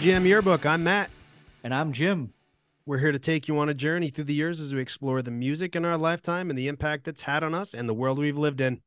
[0.00, 0.64] Jam Yearbook.
[0.64, 1.10] I'm Matt.
[1.62, 2.32] And I'm Jim.
[2.86, 5.30] We're here to take you on a journey through the years as we explore the
[5.30, 8.38] music in our lifetime and the impact it's had on us and the world we've
[8.38, 8.80] lived in.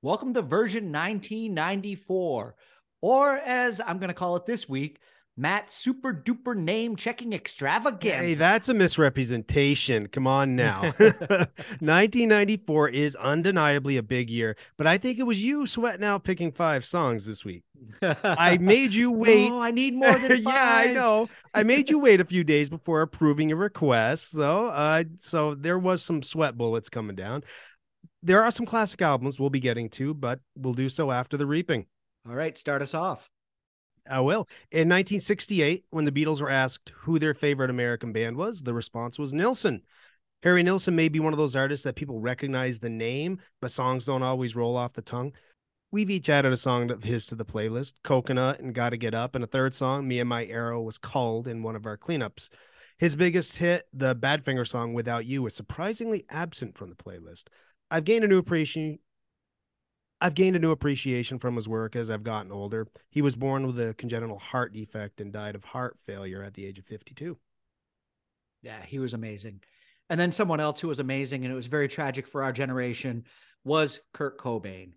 [0.00, 2.54] Welcome to version 1994,
[3.02, 5.00] or as I'm going to call it this week,
[5.38, 8.26] Matt Super Duper Name Checking Extravaganza.
[8.26, 10.08] Hey, that's a misrepresentation.
[10.08, 10.82] Come on now.
[10.98, 16.50] 1994 is undeniably a big year, but I think it was you sweating out picking
[16.50, 17.62] five songs this week.
[18.02, 19.48] I made you wait.
[19.48, 20.54] Oh, I need more than five.
[20.54, 21.28] yeah, I know.
[21.54, 24.32] I made you wait a few days before approving your request.
[24.32, 27.44] So, uh, so there was some sweat bullets coming down.
[28.24, 31.46] There are some classic albums we'll be getting to, but we'll do so after the
[31.46, 31.86] reaping.
[32.28, 33.30] All right, start us off.
[34.10, 34.48] I will.
[34.70, 39.18] In 1968, when the Beatles were asked who their favorite American band was, the response
[39.18, 39.82] was Nilsson.
[40.42, 44.04] Harry Nilsson may be one of those artists that people recognize the name, but songs
[44.04, 45.32] don't always roll off the tongue.
[45.90, 49.34] We've each added a song of his to the playlist Coconut and Gotta Get Up,
[49.34, 52.50] and a third song, Me and My Arrow, was called in one of our cleanups.
[52.98, 57.44] His biggest hit, the Badfinger song Without You, is surprisingly absent from the playlist.
[57.90, 58.98] I've gained a new appreciation
[60.20, 62.88] I've gained a new appreciation from his work as I've gotten older.
[63.10, 66.66] He was born with a congenital heart defect and died of heart failure at the
[66.66, 67.38] age of 52.
[68.62, 69.60] Yeah, he was amazing.
[70.10, 73.24] And then someone else who was amazing, and it was very tragic for our generation,
[73.62, 74.94] was Kurt Cobain.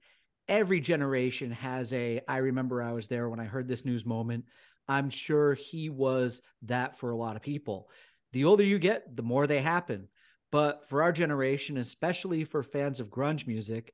[0.47, 4.45] Every generation has a, I remember I was there when I heard this news moment.
[4.88, 7.89] I'm sure he was that for a lot of people.
[8.33, 10.08] The older you get, the more they happen.
[10.52, 13.94] But for our generation, especially for fans of grunge music,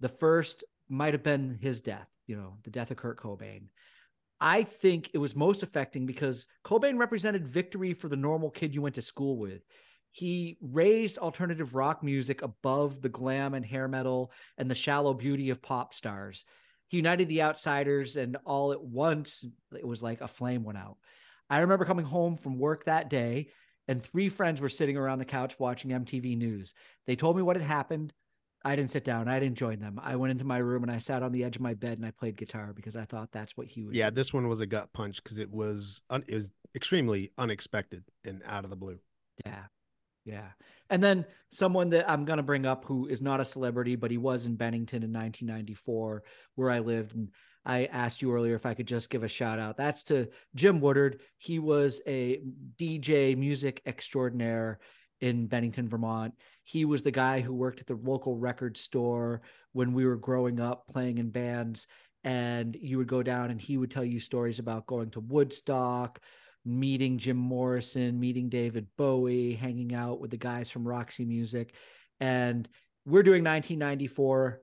[0.00, 3.68] the first might have been his death, you know, the death of Kurt Cobain.
[4.40, 8.82] I think it was most affecting because Cobain represented victory for the normal kid you
[8.82, 9.62] went to school with.
[10.12, 15.50] He raised alternative rock music above the glam and hair metal and the shallow beauty
[15.50, 16.44] of pop stars.
[16.86, 19.44] He united the outsiders, and all at once,
[19.76, 20.96] it was like a flame went out.
[21.50, 23.48] I remember coming home from work that day,
[23.88, 26.74] and three friends were sitting around the couch watching MTV News.
[27.06, 28.12] They told me what had happened.
[28.64, 29.28] I didn't sit down.
[29.28, 30.00] I didn't join them.
[30.02, 32.06] I went into my room and I sat on the edge of my bed and
[32.06, 33.94] I played guitar because I thought that's what he would.
[33.94, 34.16] Yeah, do.
[34.16, 38.42] this one was a gut punch because it was un- it was extremely unexpected and
[38.44, 38.98] out of the blue.
[39.46, 39.64] Yeah.
[40.24, 40.48] Yeah.
[40.90, 44.10] And then someone that I'm going to bring up who is not a celebrity, but
[44.10, 46.22] he was in Bennington in 1994,
[46.54, 47.14] where I lived.
[47.14, 47.28] And
[47.64, 49.76] I asked you earlier if I could just give a shout out.
[49.76, 51.20] That's to Jim Woodard.
[51.38, 52.42] He was a
[52.78, 54.80] DJ music extraordinaire
[55.20, 56.34] in Bennington, Vermont.
[56.64, 59.42] He was the guy who worked at the local record store
[59.72, 61.86] when we were growing up playing in bands.
[62.24, 66.20] And you would go down and he would tell you stories about going to Woodstock,
[66.64, 71.74] meeting Jim Morrison, meeting David Bowie, hanging out with the guys from Roxy Music.
[72.20, 72.68] And
[73.06, 74.60] we're doing 1994.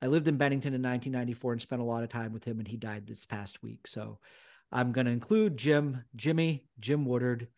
[0.00, 2.68] I lived in Bennington in 1994 and spent a lot of time with him, and
[2.68, 3.86] he died this past week.
[3.88, 4.20] So
[4.70, 7.48] I'm going to include Jim, Jimmy, Jim Woodard,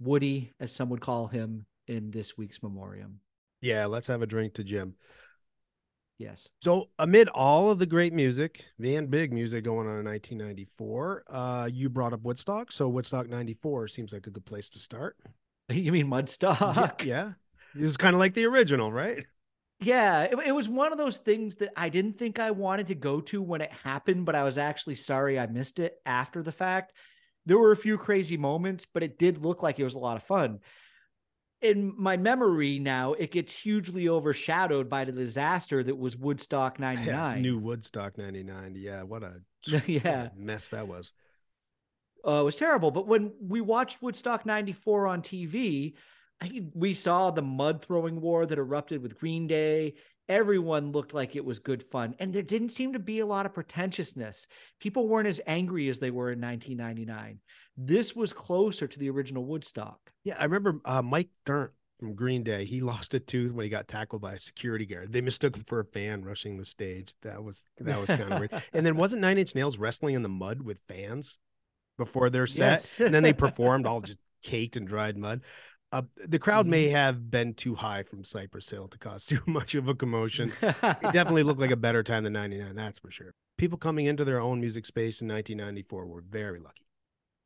[0.00, 3.20] Woody, as some would call him, in this week's memoriam.
[3.60, 4.94] Yeah, let's have a drink to Jim.
[6.18, 6.48] Yes.
[6.62, 11.68] So, amid all of the great music, and big music going on in 1994, uh,
[11.70, 12.72] you brought up Woodstock.
[12.72, 15.16] So, Woodstock 94 seems like a good place to start.
[15.68, 17.02] You mean Mudstock?
[17.02, 17.32] Yeah.
[17.74, 17.84] yeah.
[17.84, 19.26] It's kind of like the original, right?
[19.80, 20.22] Yeah.
[20.22, 23.20] It, it was one of those things that I didn't think I wanted to go
[23.22, 26.92] to when it happened, but I was actually sorry I missed it after the fact.
[27.46, 30.16] There were a few crazy moments, but it did look like it was a lot
[30.16, 30.60] of fun
[31.62, 37.36] in my memory now, it gets hugely overshadowed by the disaster that was Woodstock 99.
[37.36, 38.74] Yeah, new Woodstock 99.
[38.76, 39.40] Yeah, what a,
[39.86, 40.22] yeah.
[40.22, 41.12] What a mess that was.
[42.26, 42.90] Uh, it was terrible.
[42.90, 45.94] But when we watched Woodstock 94 on TV,
[46.40, 49.94] I, we saw the mud throwing war that erupted with Green Day.
[50.28, 52.14] Everyone looked like it was good fun.
[52.18, 54.46] And there didn't seem to be a lot of pretentiousness.
[54.80, 57.40] People weren't as angry as they were in 1999
[57.76, 59.98] this was closer to the original Woodstock.
[60.24, 62.64] Yeah, I remember uh, Mike Dirnt from Green Day.
[62.64, 65.12] He lost a tooth when he got tackled by a security guard.
[65.12, 67.14] They mistook him for a fan rushing the stage.
[67.22, 68.52] That was that was kind of weird.
[68.72, 71.38] And then wasn't Nine Inch Nails wrestling in the mud with fans
[71.98, 72.70] before their set?
[72.70, 73.00] Yes.
[73.00, 75.42] and then they performed all just caked in dried mud.
[75.92, 76.70] Uh, the crowd Mm-hmm.
[76.70, 80.52] may have been too high from Cypress Hill to cause too much of a commotion.
[81.02, 83.34] It definitely looked like a better time than 99, that's for sure.
[83.56, 86.86] People coming into their own music space in 1994 were very lucky.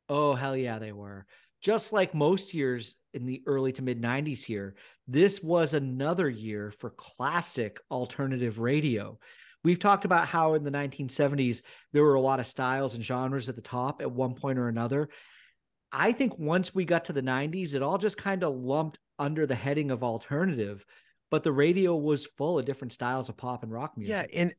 [0.09, 1.25] Oh, hell yeah, they were.
[1.61, 4.75] Just like most years in the early to mid 90s here,
[5.07, 9.19] this was another year for classic alternative radio.
[9.63, 11.61] We've talked about how in the 1970s,
[11.93, 14.69] there were a lot of styles and genres at the top at one point or
[14.69, 15.09] another.
[15.91, 19.45] I think once we got to the 90s, it all just kind of lumped under
[19.45, 20.85] the heading of alternative,
[21.29, 24.29] but the radio was full of different styles of pop and rock music.
[24.31, 24.53] Yeah, and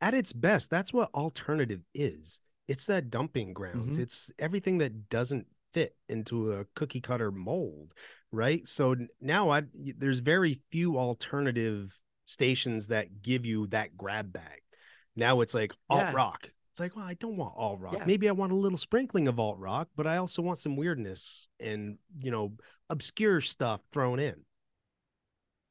[0.00, 2.40] at its best, that's what alternative is.
[2.68, 3.96] it's that dumping grounds.
[3.96, 4.02] Mhm.
[4.02, 7.94] It's everything that doesn't fit into a cookie cutter mold,
[8.32, 8.66] right?
[8.66, 14.62] So now I there's very few alternative stations that give you that grab bag.
[15.14, 16.12] Now it's like alt Yeah.
[16.12, 16.50] rock.
[16.76, 17.94] It's like, well, I don't want alt rock.
[17.94, 18.04] Yeah.
[18.04, 21.48] Maybe I want a little sprinkling of alt rock, but I also want some weirdness
[21.58, 22.52] and you know
[22.90, 24.34] obscure stuff thrown in.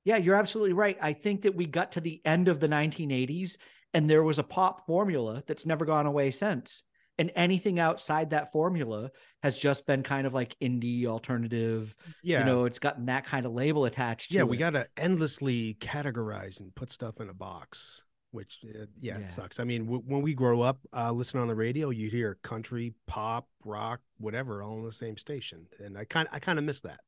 [0.03, 0.97] Yeah, you're absolutely right.
[0.99, 3.57] I think that we got to the end of the 1980s
[3.93, 6.83] and there was a pop formula that's never gone away since.
[7.19, 9.11] And anything outside that formula
[9.43, 11.95] has just been kind of like indie alternative.
[12.23, 14.87] Yeah, You know, it's gotten that kind of label attached to yeah, we got to
[14.97, 18.01] endlessly categorize and put stuff in a box
[18.35, 19.23] which uh, yeah, Yeah.
[19.23, 22.09] it sucks i mean w- when we grow up uh listening on the radio you
[22.09, 26.59] hear country pop rock whatever all on the same station and i kind i kind
[26.59, 26.99] of miss that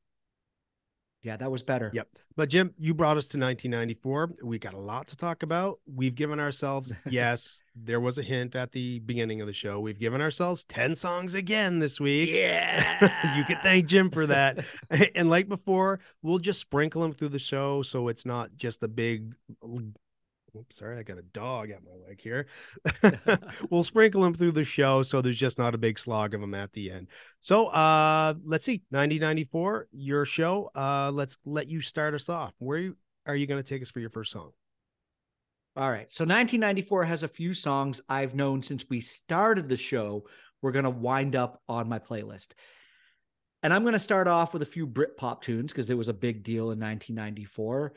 [1.24, 1.92] Yeah, that was better.
[1.94, 5.80] yep but jim you brought us to 1994 we got a lot to talk about
[6.00, 10.00] we've given ourselves yes there was a hint at the beginning of the show we've
[10.00, 13.36] given ourselves 10 songs again this week Yeah.
[13.38, 14.64] you can thank Jim for that.
[15.16, 18.88] and like before, we'll just sprinkle them through the show so it's not just a
[18.88, 19.34] big.
[20.70, 22.48] Sorry, I got a dog at my leg here.
[23.70, 26.54] we'll sprinkle them through the show so there's just not a big slog of them
[26.54, 27.08] at the end.
[27.40, 30.72] So uh let's see, 9094, your show.
[30.76, 32.54] Uh let's let you start us off.
[32.60, 32.94] Where
[33.28, 34.52] are you going to take us for your first song?
[35.76, 36.12] All right.
[36.12, 40.26] So 1994 has a few songs I've known since we started the show.
[40.62, 42.48] We're going to wind up on my playlist.
[43.62, 46.14] And I'm going to start off with a few Britpop tunes because it was a
[46.14, 47.94] big deal in 1994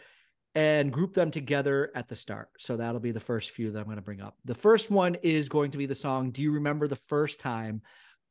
[0.55, 2.49] and group them together at the start.
[2.58, 4.37] So that'll be the first few that I'm going to bring up.
[4.44, 7.82] The first one is going to be the song Do You Remember the First Time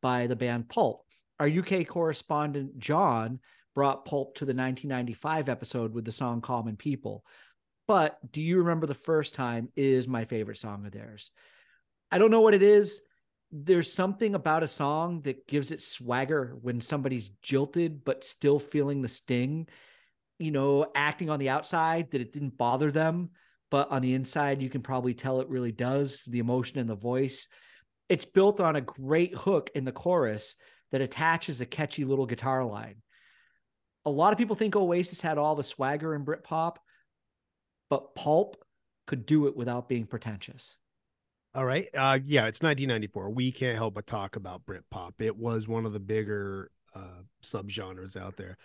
[0.01, 1.06] by the band Pulp.
[1.39, 3.39] Our UK correspondent John
[3.74, 7.24] brought Pulp to the 1995 episode with the song Common People.
[7.88, 11.31] But Do You Remember the First Time is my favorite song of theirs.
[12.12, 13.00] I don't know what it is.
[13.51, 19.01] There's something about a song that gives it swagger when somebody's jilted but still feeling
[19.01, 19.68] the sting,
[20.39, 23.30] you know, acting on the outside that it didn't bother them,
[23.69, 26.95] but on the inside, you can probably tell it really does the emotion and the
[26.95, 27.47] voice.
[28.07, 30.56] It's built on a great hook in the chorus
[30.91, 32.95] that attaches a catchy little guitar line.
[34.06, 36.77] A lot of people think Oasis had all the swagger in Britpop,
[37.89, 38.56] but Pulp
[39.06, 40.77] could do it without being pretentious.
[41.53, 41.88] All right.
[41.95, 43.31] Uh yeah, it's 1994.
[43.31, 45.13] We can't help but talk about Britpop.
[45.19, 48.57] It was one of the bigger uh subgenres out there.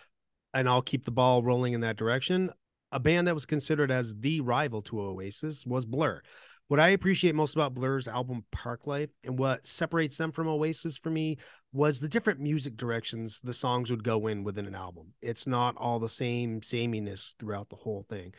[0.55, 2.49] And I'll keep the ball rolling in that direction.
[2.91, 6.21] A band that was considered as the rival to Oasis was Blur.
[6.67, 11.11] What I appreciate most about Blur's album Parklife and what separates them from Oasis for
[11.11, 11.37] me
[11.73, 15.13] was the different music directions the songs would go in within an album.
[15.21, 18.33] It's not all the same sameness throughout the whole thing.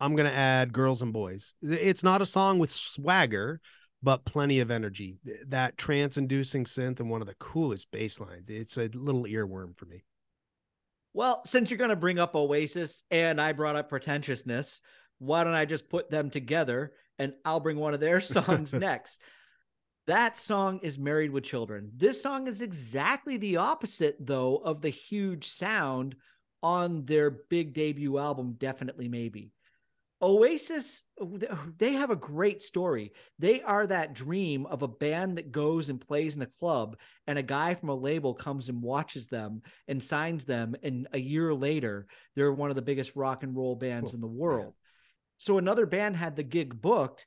[0.00, 1.56] I'm going to add Girls and Boys.
[1.62, 3.60] It's not a song with swagger,
[4.02, 5.18] but plenty of energy.
[5.46, 8.48] That trance inducing synth and one of the coolest bass lines.
[8.48, 10.02] It's a little earworm for me.
[11.12, 14.80] Well, since you're going to bring up Oasis and I brought up pretentiousness,
[15.18, 19.18] why don't I just put them together and I'll bring one of their songs next?
[20.06, 21.92] That song is Married with Children.
[21.96, 26.16] This song is exactly the opposite, though, of the huge sound
[26.62, 29.52] on their big debut album, Definitely Maybe.
[30.22, 31.02] Oasis,
[31.78, 33.12] they have a great story.
[33.38, 37.38] They are that dream of a band that goes and plays in a club, and
[37.38, 40.74] a guy from a label comes and watches them and signs them.
[40.82, 44.16] And a year later, they're one of the biggest rock and roll bands Cool.
[44.16, 44.74] in the world.
[45.38, 47.26] So another band had the gig booked,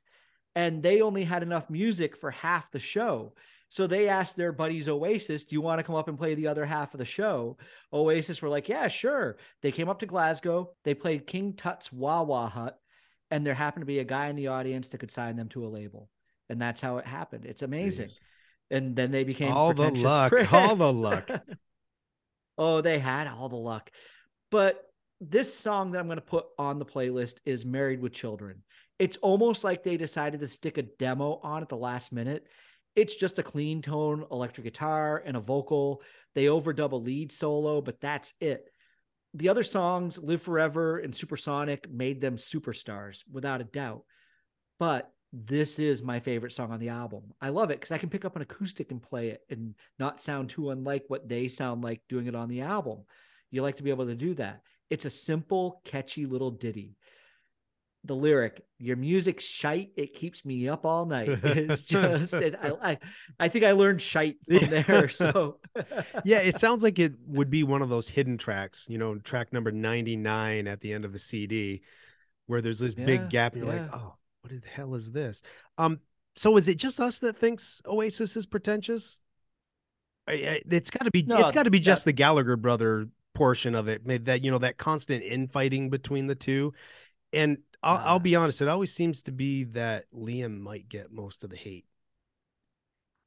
[0.54, 3.34] and they only had enough music for half the show.
[3.70, 6.46] So they asked their buddies Oasis, "Do you want to come up and play the
[6.46, 7.58] other half of the show?"
[7.92, 10.70] Oasis were like, "Yeah, sure." They came up to Glasgow.
[10.84, 12.78] They played King Tut's Wah Wah Hut,
[13.30, 15.66] and there happened to be a guy in the audience that could sign them to
[15.66, 16.08] a label,
[16.48, 17.44] and that's how it happened.
[17.44, 18.08] It's amazing.
[18.08, 18.18] Jeez.
[18.70, 20.52] And then they became All the luck, Critics.
[20.52, 21.28] all the luck.
[22.58, 23.90] oh, they had all the luck.
[24.50, 24.82] But
[25.20, 28.62] this song that I'm going to put on the playlist is Married with Children.
[28.98, 32.46] It's almost like they decided to stick a demo on at the last minute.
[32.96, 36.00] It's just a clean tone electric guitar and a vocal.
[36.34, 38.70] They overdub a lead solo, but that's it.
[39.34, 44.04] The other songs, Live Forever and Supersonic, made them superstars without a doubt.
[44.78, 47.22] But this is my favorite song on the album.
[47.40, 50.20] I love it because I can pick up an acoustic and play it and not
[50.20, 53.00] sound too unlike what they sound like doing it on the album.
[53.50, 54.62] You like to be able to do that.
[54.90, 56.96] It's a simple, catchy little ditty.
[58.06, 61.28] The lyric, your music's shite, it keeps me up all night.
[61.42, 62.98] It's just, it, I, I,
[63.40, 65.08] I think I learned shite from there.
[65.10, 65.58] So,
[66.24, 69.52] yeah, it sounds like it would be one of those hidden tracks, you know, track
[69.52, 71.82] number 99 at the end of the CD,
[72.46, 73.82] where there's this Yeah, big gap and you're yeah.
[73.82, 75.40] like, oh, what the hell is this?
[75.78, 75.98] Um,
[76.36, 79.22] so is it just us that thinks Oasis is pretentious?
[80.26, 81.22] It's got to be.
[81.22, 84.24] No, it's got to be just the Gallagher brother portion of it.
[84.24, 86.72] That you know that constant infighting between the two,
[87.32, 88.18] and I'll, I'll Ah.
[88.18, 88.62] be honest.
[88.62, 91.86] It always seems to be that Liam might get most of the hate.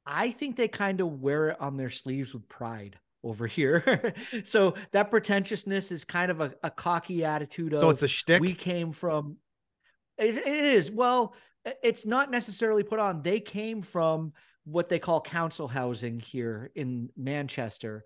[0.06, 4.14] I think they kind of wear it on their sleeves with pride over here.
[4.44, 8.40] so that pretentiousness is kind of a, a cocky attitude of So it's a shtick.
[8.40, 9.36] we came from
[10.16, 11.34] it, it is well
[11.82, 14.32] it's not necessarily put on they came from
[14.64, 18.04] what they call council housing here in manchester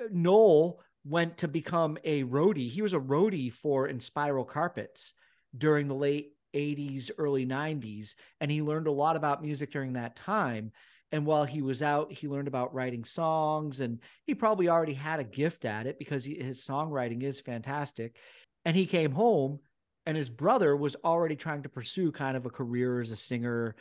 [0.00, 5.14] Uh, noel went to become a roadie he was a roadie for inspiral carpets
[5.56, 10.16] during the late 80s early 90s and he learned a lot about music during that
[10.16, 10.72] time
[11.12, 15.20] and while he was out he learned about writing songs and he probably already had
[15.20, 18.16] a gift at it because he, his songwriting is fantastic
[18.64, 19.60] and he came home
[20.06, 23.74] and his brother was already trying to pursue kind of a career as a singer.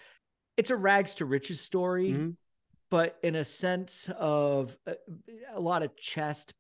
[0.58, 2.36] It's a rags to riches story, Mhm.
[2.90, 4.96] but in a sense of a,
[5.54, 6.54] a lot of chest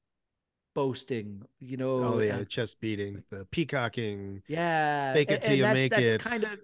[0.76, 2.04] boasting, you know.
[2.04, 4.44] oh yeah, uh, the chest beating, the peacocking.
[4.48, 5.14] yeah.
[5.14, 6.22] Fake it a- till and you that- make that's it.
[6.22, 6.60] kind of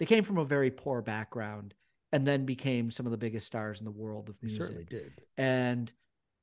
[0.00, 1.74] they came from a very poor background
[2.10, 4.62] and then became some of the biggest stars in the world of They music.
[4.64, 5.12] certainly did.
[5.36, 5.92] And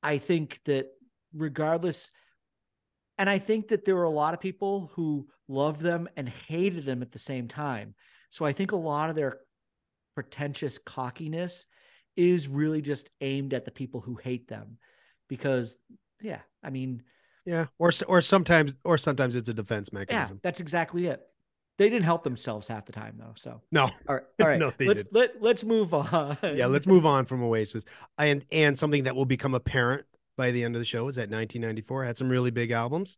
[0.02, 0.86] I think that
[1.34, 2.10] regardless,
[3.18, 6.84] and I think that there were a lot of people who loved them and hated
[6.86, 7.94] them at the same time.
[8.30, 9.40] So I think a lot of their
[10.14, 11.66] pretentious cockiness
[12.16, 14.78] is really just aimed at the people who hate them
[15.28, 15.76] because,
[16.22, 17.02] yeah, I mean,
[17.44, 20.36] Yeah, or or sometimes or sometimes it's a defense mechanism.
[20.36, 21.22] yeah, that's exactly it.
[21.78, 23.34] They didn't help themselves half the time though.
[23.36, 24.58] So No, all right, all right.
[24.58, 25.14] No, they let's didn't.
[25.14, 26.36] let let's move on.
[26.42, 27.84] yeah, let's move on from Oasis.
[28.18, 30.04] And and something that will become apparent
[30.36, 33.16] by the end of the show is that 1994 had some really big albums.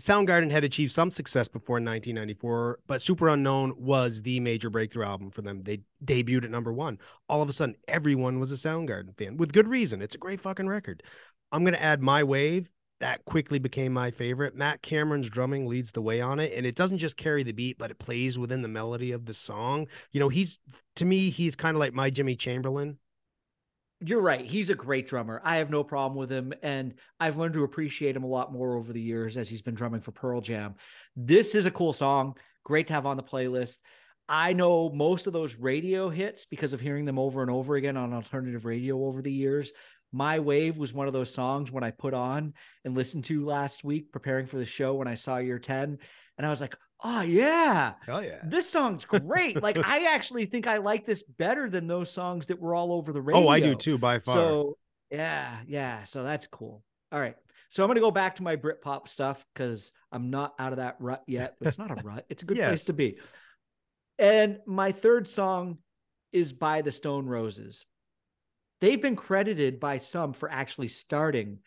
[0.00, 5.42] Soundgarden had achieved some success before 1994, but Superunknown was the major breakthrough album for
[5.42, 5.62] them.
[5.64, 6.98] They debuted at number one.
[7.28, 10.00] All of a sudden, everyone was a Soundgarden fan with good reason.
[10.00, 11.02] It's a great fucking record.
[11.50, 12.68] I'm gonna add My Wave.
[13.00, 14.54] That quickly became my favorite.
[14.56, 17.78] Matt Cameron's drumming leads the way on it, and it doesn't just carry the beat,
[17.78, 19.88] but it plays within the melody of the song.
[20.12, 20.58] You know, he's
[20.96, 22.98] to me, he's kind of like my Jimmy Chamberlin.
[24.00, 24.44] You're right.
[24.44, 25.40] He's a great drummer.
[25.44, 26.52] I have no problem with him.
[26.62, 29.74] And I've learned to appreciate him a lot more over the years as he's been
[29.74, 30.76] drumming for Pearl Jam.
[31.16, 32.36] This is a cool song.
[32.64, 33.78] Great to have on the playlist.
[34.28, 37.96] I know most of those radio hits because of hearing them over and over again
[37.96, 39.72] on alternative radio over the years.
[40.12, 43.84] My Wave was one of those songs when I put on and listened to last
[43.84, 45.98] week preparing for the show when I saw your 10.
[46.36, 48.40] And I was like, oh, yeah, Oh yeah.
[48.44, 49.62] this song's great.
[49.62, 53.12] like, I actually think I like this better than those songs that were all over
[53.12, 53.44] the radio.
[53.44, 54.34] Oh, I do too, by far.
[54.34, 54.78] So
[55.10, 56.04] yeah, yeah.
[56.04, 56.82] So that's cool.
[57.12, 57.36] All right.
[57.70, 60.96] So I'm gonna go back to my Britpop stuff because I'm not out of that
[61.00, 61.56] rut yet.
[61.58, 62.26] But it's not a rut.
[62.28, 63.18] It's a good place to be.
[64.18, 65.78] And my third song
[66.32, 67.86] is by the Stone Roses.
[68.80, 71.58] They've been credited by some for actually starting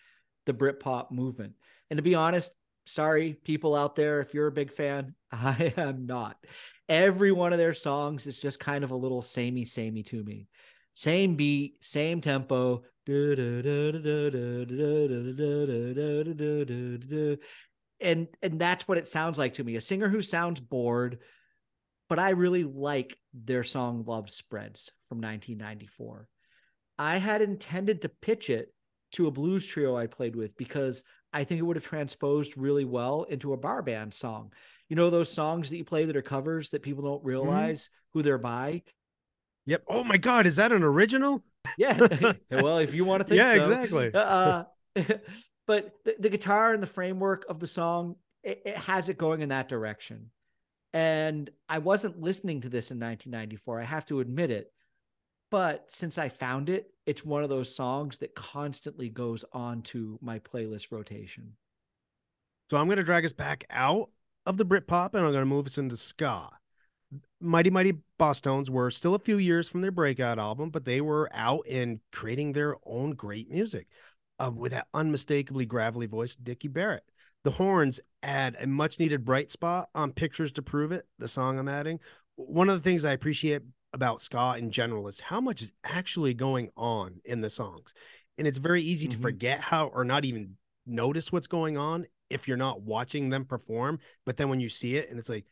[0.45, 1.53] the Britpop movement.
[1.89, 2.51] And to be honest,
[2.85, 6.38] sorry, people out there, if you're a big fan, I am not.
[6.89, 10.47] Every one of their songs is just kind of a little samey, samey to me.
[10.93, 12.83] Same beat, same tempo.
[18.01, 19.75] And and that's what it sounds like to me.
[19.75, 21.19] A singer who sounds bored,
[22.09, 26.27] but I really like their song Love Spreads from 1994.
[27.00, 28.73] I had intended to pitch it
[29.13, 32.85] to a blues trio I played with because I think it would have transposed really
[32.85, 34.51] well into a bar band song.
[34.89, 38.21] You know, those songs that you play that are covers that people don't realize who
[38.21, 38.83] they're by?
[39.65, 39.83] Yep.
[39.88, 41.43] Oh my God, is that an original?
[41.77, 41.97] Yeah.
[42.51, 43.61] well, if you want to think yeah, so.
[43.61, 44.11] exactly.
[44.13, 44.63] Uh,
[45.67, 49.41] but the, the guitar and the framework of the song, it, it has it going
[49.41, 50.31] in that direction.
[50.93, 53.79] And I wasn't listening to this in 1994.
[53.79, 54.71] I have to admit it.
[55.51, 60.17] But since I found it, it's one of those songs that constantly goes on to
[60.22, 61.53] my playlist rotation.
[62.72, 64.10] So I'm going to drag us back out
[64.46, 66.50] of the Britpop and I'm going to move us into ska.
[67.41, 71.29] Mighty Mighty Bosstones were still a few years from their breakout album, but they were
[71.34, 73.88] out and creating their own great music
[74.39, 77.03] uh, with that unmistakably gravelly voice, Dickie Barrett.
[77.43, 81.60] The horns add a much needed bright spot on Pictures to Prove It, the song
[81.60, 82.00] I'm adding.
[82.36, 86.33] One of the things I appreciate about ska in general is how much is actually
[86.33, 87.93] going on in the songs.
[88.38, 89.12] And it's very easy Mhm.
[89.12, 93.45] to forget how or not even notice what's going on if you're not watching them
[93.45, 94.00] perform.
[94.25, 95.45] But then when you see it and it's like,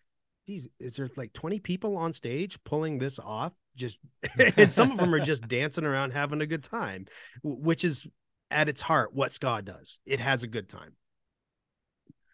[0.48, 3.54] geez, is there like 20 people on stage pulling this off?
[3.76, 4.00] Just
[4.58, 7.06] and some of them are just dancing around having a good time,
[7.44, 8.08] which is
[8.50, 10.00] at its heart what ska does.
[10.06, 10.96] It has a good time.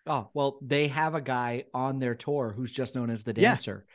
[0.08, 3.86] Oh, well, they have a guy on their tour who's just known as the dancer.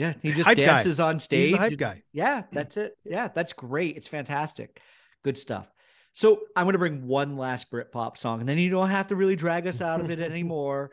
[0.00, 0.64] Yeah, he just Hype guy.
[0.64, 1.48] dances on stage.
[1.48, 2.02] He's the hype guy.
[2.10, 2.96] Yeah, that's it.
[3.04, 3.98] Yeah, that's great.
[3.98, 4.80] It's fantastic.
[5.22, 5.70] Good stuff.
[6.14, 9.14] So I'm going to bring one last Britpop song, and then you don't have to
[9.16, 10.90] really drag us out of it anymore.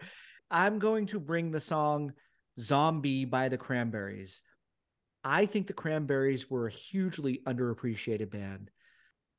[0.52, 2.12] I'm going to bring the song
[2.60, 4.44] Zombie by the Cranberries.
[5.24, 8.72] I think the Cranberries were a hugely underappreciated band.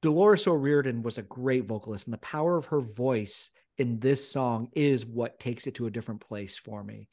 [0.01, 4.69] Dolores O'Riordan was a great vocalist, and the power of her voice in this song
[4.73, 7.11] is what takes it to a different place for me.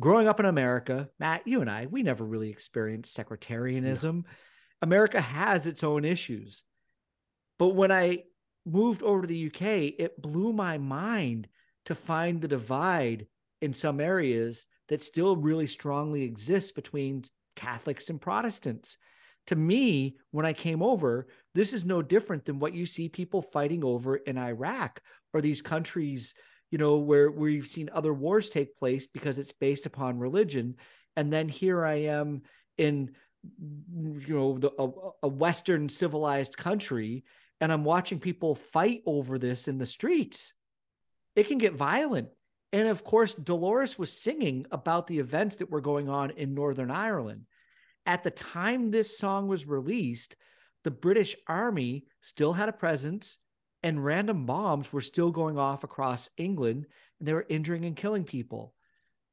[0.00, 4.24] Growing up in America, Matt, you and I, we never really experienced secretarianism.
[4.82, 6.64] America has its own issues.
[7.58, 8.24] But when I
[8.66, 11.48] moved over to the UK, it blew my mind
[11.86, 13.26] to find the divide
[13.60, 17.22] in some areas that still really strongly exists between
[17.56, 18.98] Catholics and Protestants.
[19.48, 23.42] To me, when I came over, this is no different than what you see people
[23.42, 25.00] fighting over in Iraq
[25.32, 26.34] or these countries,
[26.74, 30.74] you know, where we've seen other wars take place because it's based upon religion.
[31.14, 32.42] And then here I am
[32.76, 33.12] in,
[33.60, 34.88] you know, the, a,
[35.22, 37.22] a Western civilized country,
[37.60, 40.52] and I'm watching people fight over this in the streets.
[41.36, 42.30] It can get violent.
[42.72, 46.90] And of course, Dolores was singing about the events that were going on in Northern
[46.90, 47.46] Ireland.
[48.04, 50.34] At the time this song was released,
[50.82, 53.38] the British Army still had a presence
[53.84, 56.86] and random bombs were still going off across England
[57.18, 58.72] and they were injuring and killing people.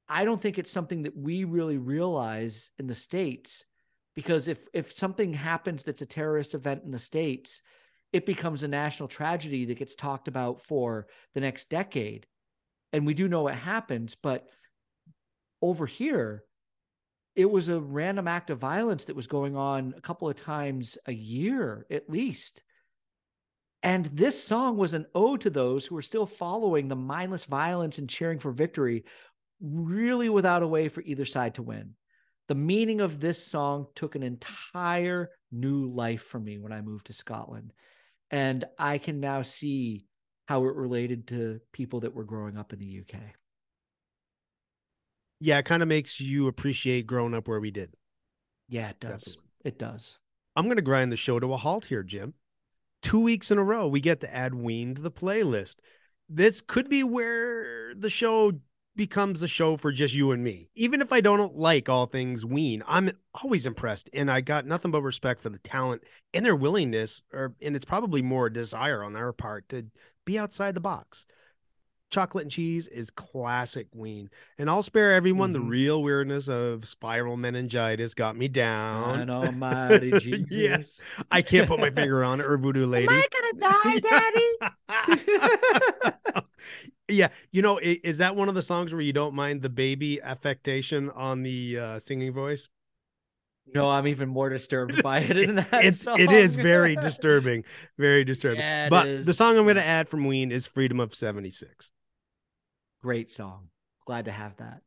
[0.10, 3.64] I don't think it's something that we really realize in the States
[4.14, 7.62] because if if something happens that's a terrorist event in the States,
[8.12, 12.28] it becomes a national tragedy that gets talked about for the next decade.
[12.92, 14.46] And we do know what happens, but
[15.62, 16.44] over here,
[17.38, 20.98] it was a random act of violence that was going on a couple of times
[21.06, 22.64] a year at least.
[23.84, 27.98] And this song was an ode to those who were still following the mindless violence
[27.98, 29.06] and cheering for victory,
[29.60, 31.96] really without a way for either side to win.
[32.48, 37.08] The meaning of this song took an entire new life for me when I moved
[37.08, 37.74] to Scotland.
[38.30, 40.06] And I can now see
[40.48, 43.20] how it related to people that were growing up in the UK.
[45.40, 47.94] Yeah, it kind of makes you appreciate growing up where we did.
[48.70, 49.24] Yeah, it does.
[49.24, 49.52] Definitely.
[49.66, 50.18] It does.
[50.56, 52.34] I'm going to grind the show to a halt here, Jim.
[53.02, 55.78] Two weeks in a row, we get to add Ween to the playlist.
[56.30, 58.54] This could be where the show
[58.96, 60.70] becomes a show for just you and me.
[60.76, 64.92] Even if I don't like all things Ween, I'm always impressed, and I got nothing
[64.92, 69.14] but respect for the talent and their willingness, or and it's probably more desire on
[69.14, 69.86] their part to
[70.26, 71.26] be outside the box.
[72.12, 75.70] Chocolate and cheese is classic Ween, and I'll spare everyone the Mhm.
[75.70, 79.22] real weirdness of spinal meningitis got me down.
[79.22, 80.52] An almighty Jesus.
[80.52, 81.02] Yes.
[81.32, 83.08] I can't put my finger on it or voodoo lady.
[83.10, 83.54] Am I gonna
[84.02, 86.46] die, Daddy?
[87.08, 90.22] yeah, you know, is that one of the songs where you don't mind the baby
[90.22, 92.68] affectation on the uh, singing voice?
[93.74, 96.20] no, I'm even more disturbed by it in that It's song.
[96.20, 97.64] it is very disturbing,
[97.98, 98.60] very disturbing.
[98.60, 99.26] Yeah, but is.
[99.26, 101.94] the song I'm going to add from Ween is "Freedom of '76."
[103.02, 103.68] Great song.
[104.06, 104.82] Glad to have that.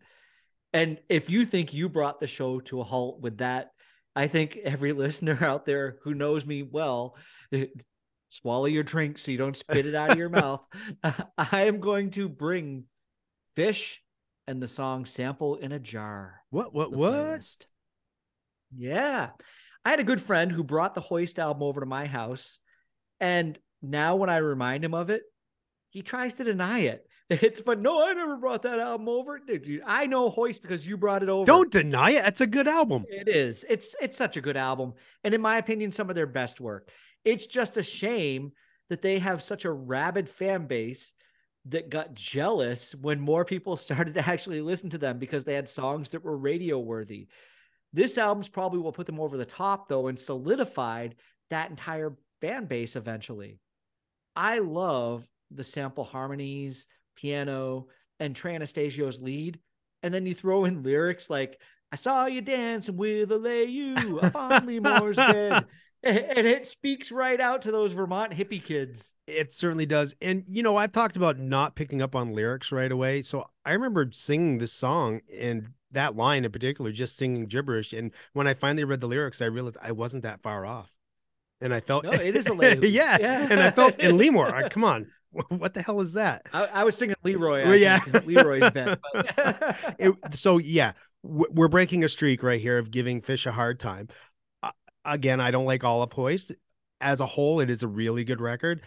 [0.73, 3.71] And if you think you brought the show to a halt with that,
[4.17, 7.17] I think every listener out there who knows me well,
[7.53, 7.67] eh,
[8.29, 10.65] swallow your drink so you don't spit it out of your mouth.
[11.39, 12.85] I am going to bring
[13.55, 14.03] fish
[14.47, 16.41] and the song sample in a jar.
[16.51, 16.75] What?
[16.75, 16.93] What?
[16.93, 17.13] What?
[17.13, 17.67] playlist.
[18.77, 19.31] Yeah.
[19.85, 22.59] I had a good friend who brought the Hoist album over to my house.
[23.21, 25.23] And now when I remind him of it,
[25.91, 27.07] he tries to deny it.
[27.31, 29.39] It's but no, I never brought that album over.
[29.39, 31.47] Dude, I know Hoist because you brought it over.
[31.47, 32.23] Don't deny it.
[32.23, 33.07] That's a good album.
[33.09, 33.65] It is.
[33.69, 34.93] It's it's such a good album.
[35.23, 36.91] And in my opinion, some of their best work.
[37.25, 38.53] It's just a shame
[38.91, 41.13] that they have such a rabid fan base
[41.67, 45.69] that got jealous when more people started to actually listen to them because they had
[45.69, 47.29] songs that were radio worthy.
[47.95, 51.15] This album's probably what put them over the top though and solidified
[51.49, 53.61] that entire fan base eventually.
[54.37, 57.87] I love the sample harmonies, piano,
[58.21, 59.59] and Trey Anastasio's lead.
[60.03, 61.59] And then you throw in lyrics like,
[61.93, 65.65] I saw you dancing with a lay you up on Lemore's bed.
[66.03, 69.15] And it speaks right out to those Vermont hippie kids.
[69.27, 70.15] It certainly does.
[70.21, 73.23] And you know, I've talked about not picking up on lyrics right away.
[73.23, 77.95] So I remember singing this song and that line in particular, just singing gibberish.
[77.95, 80.91] And when I finally read the lyrics, I realized I wasn't that far off.
[81.63, 82.75] And I felt No, it is a lay.
[82.83, 83.17] yeah.
[83.19, 83.47] Yeah.
[83.49, 85.07] And I felt in Lemore, I- come on,
[85.49, 86.47] what the hell is that?
[86.53, 87.65] I, I was singing Leroy.
[87.65, 87.99] I yeah.
[87.99, 88.71] think, Leroy's
[89.99, 90.93] It- so yeah,
[91.23, 94.09] we're breaking a streak right here of giving Fish a hard time.
[94.63, 94.71] Uh,
[95.05, 96.53] again, I don't like Olive Hoist.
[97.01, 98.83] As a whole, it is a really good record,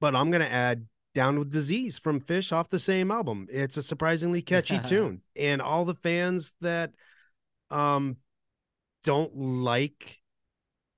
[0.00, 3.46] but I'm gonna add Down with Disease from Fish off the same album.
[3.50, 6.92] It's a surprisingly catchy tune, and all the fans that
[7.70, 8.16] um
[9.04, 10.21] don't like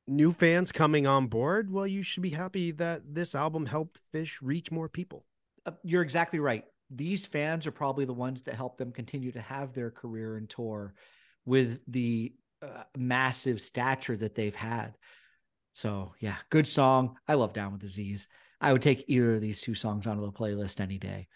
[0.06, 4.40] new fans coming on board, well, you should be happy that this album helped Fish
[4.42, 5.24] reach more people.
[5.66, 6.64] Uh, you're exactly right.
[6.90, 10.48] These fans are probably the ones that help them continue to have their career and
[10.48, 10.94] tour
[11.46, 14.96] with the uh, massive stature that they've had.
[15.72, 17.16] So, yeah, good song.
[17.26, 18.28] I love Down with Disease.
[18.60, 21.28] I would take either of these two songs onto the playlist any day.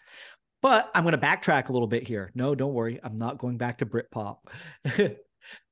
[0.61, 2.31] But I'm going to backtrack a little bit here.
[2.35, 2.99] No, don't worry.
[3.03, 4.37] I'm not going back to Britpop.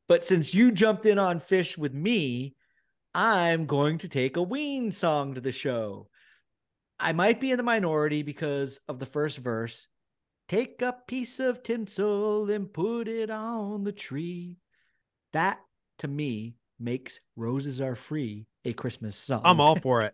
[0.07, 2.55] but since you jumped in on Fish with me,
[3.17, 6.07] I'm going to take a Ween song to the show.
[6.99, 9.87] I might be in the minority because of the first verse.
[10.47, 14.57] Take a piece of tinsel and put it on the tree.
[15.33, 15.57] That
[15.97, 19.41] to me makes Roses Are Free a Christmas song.
[19.43, 20.13] I'm all for it.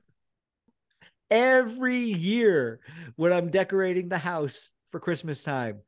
[1.29, 2.79] Every year
[3.17, 5.81] when I'm decorating the house for Christmas time,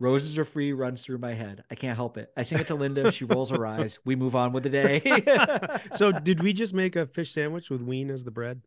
[0.00, 1.64] Roses Are Free runs through my head.
[1.70, 2.30] I can't help it.
[2.36, 3.12] I sing it to Linda.
[3.12, 3.98] She rolls her eyes.
[4.04, 5.00] We move on with the day.
[5.94, 8.60] so, did we just make a fish sandwich with Ween as the bread?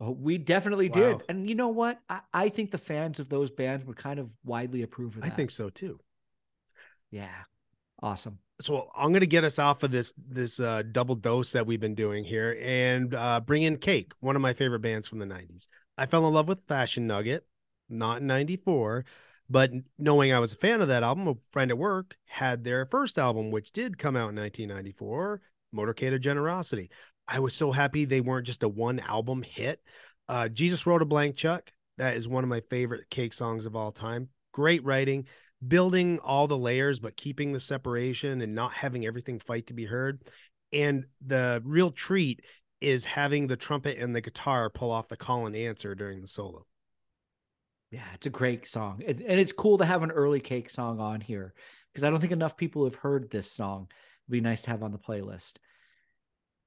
[0.00, 0.94] Oh, we definitely wow.
[0.94, 1.22] did.
[1.28, 2.00] And you know what?
[2.08, 5.32] I, I think the fans of those bands would kind of widely approve of that.
[5.32, 6.00] I think so too.
[7.12, 7.30] Yeah.
[8.02, 8.38] Awesome.
[8.60, 11.80] So I'm going to get us off of this this uh, double dose that we've
[11.80, 15.26] been doing here and uh, bring in Cake, one of my favorite bands from the
[15.26, 15.66] 90s.
[15.96, 17.46] I fell in love with Fashion Nugget,
[17.88, 19.04] not 94,
[19.50, 22.86] but knowing I was a fan of that album, a friend at work had their
[22.86, 25.40] first album, which did come out in 1994,
[25.74, 26.90] Motorcade of Generosity.
[27.28, 29.80] I was so happy they weren't just a one album hit.
[30.28, 31.72] Uh, Jesus Wrote a Blank Check.
[31.98, 34.28] That is one of my favorite Cake songs of all time.
[34.52, 35.26] Great writing
[35.66, 39.84] building all the layers but keeping the separation and not having everything fight to be
[39.84, 40.22] heard
[40.72, 42.40] and the real treat
[42.80, 46.26] is having the trumpet and the guitar pull off the call and answer during the
[46.26, 46.66] solo
[47.92, 50.98] yeah it's a great song it, and it's cool to have an early cake song
[50.98, 51.54] on here
[51.92, 53.86] because i don't think enough people have heard this song
[54.26, 55.54] it'd be nice to have on the playlist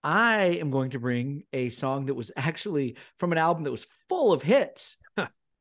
[0.04, 3.88] i am going to bring a song that was actually from an album that was
[4.08, 4.98] full of hits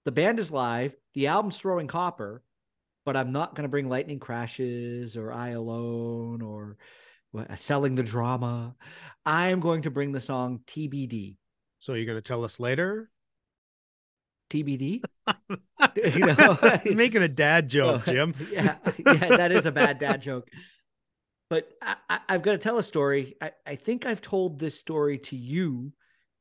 [0.04, 2.42] the band is live the album's throwing copper
[3.04, 6.76] but I'm not going to bring Lightning Crashes or I Alone or
[7.36, 8.74] uh, Selling the Drama.
[9.26, 11.36] I am going to bring the song TBD.
[11.78, 13.10] So you're going to tell us later?
[14.50, 15.02] TBD?
[15.96, 18.34] You know, making a dad joke, oh, Jim.
[18.52, 20.48] yeah, yeah, that is a bad dad joke.
[21.50, 23.36] But I, have got to tell a story.
[23.40, 25.92] I, I think I've told this story to you,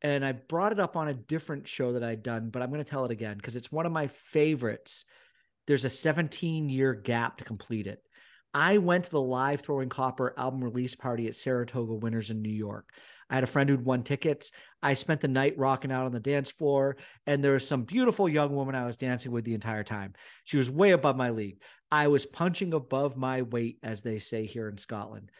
[0.01, 2.83] and I brought it up on a different show that I'd done, but I'm going
[2.83, 5.05] to tell it again because it's one of my favorites
[5.67, 8.01] there's a 17 year gap to complete it.
[8.53, 12.53] I went to the live Throwing Copper album release party at Saratoga Winners in New
[12.53, 12.89] York.
[13.29, 14.51] I had a friend who'd won tickets.
[14.81, 18.27] I spent the night rocking out on the dance floor, and there was some beautiful
[18.27, 20.13] young woman I was dancing with the entire time.
[20.43, 21.59] She was way above my league.
[21.91, 25.31] I was punching above my weight, as they say here in Scotland.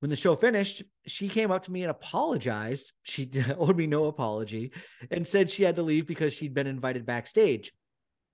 [0.00, 2.92] When the show finished, she came up to me and apologized.
[3.04, 4.72] She owed me no apology
[5.10, 7.72] and said she had to leave because she'd been invited backstage.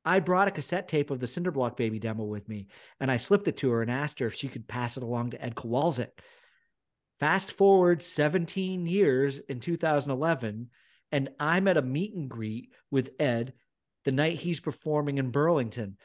[0.04, 3.46] I brought a cassette tape of the Cinderblock Baby demo with me, and I slipped
[3.48, 6.10] it to her and asked her if she could pass it along to Ed Kowalczyk.
[7.20, 10.70] Fast forward 17 years in 2011,
[11.12, 13.52] and I'm at a meet and greet with Ed
[14.06, 15.98] the night he's performing in Burlington.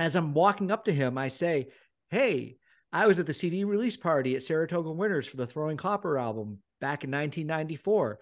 [0.00, 1.68] As I'm walking up to him, I say,
[2.08, 2.56] Hey,
[2.92, 6.58] I was at the CD release party at Saratoga Winners for the Throwing Copper album
[6.80, 8.18] back in 1994.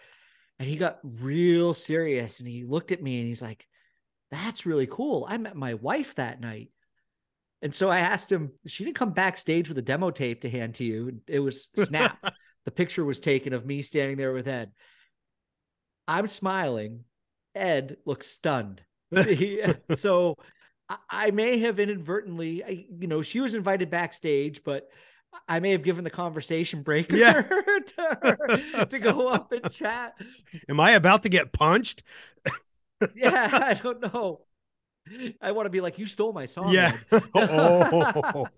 [0.58, 3.66] And he got real serious and he looked at me and he's like,
[4.30, 5.26] that's really cool.
[5.26, 6.70] I met my wife that night.
[7.62, 10.76] And so I asked him, she didn't come backstage with a demo tape to hand
[10.76, 11.20] to you.
[11.26, 12.18] It was snap.
[12.64, 14.70] the picture was taken of me standing there with Ed.
[16.06, 17.04] I'm smiling.
[17.54, 18.82] Ed looks stunned.
[19.94, 20.36] so
[21.10, 24.88] I may have inadvertently, I, you know, she was invited backstage, but
[25.46, 27.32] I may have given the conversation breaker yeah.
[27.42, 30.14] to, her, to go up and chat.
[30.68, 32.02] Am I about to get punched?
[33.14, 34.42] yeah, I don't know.
[35.40, 36.72] I want to be like, you stole my song.
[36.72, 36.92] Yeah.
[37.34, 38.46] oh.